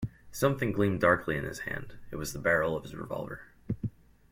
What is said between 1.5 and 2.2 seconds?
hand; it